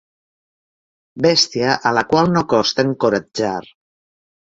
[1.25, 3.59] Bèstia a la qual no costa encoratjar.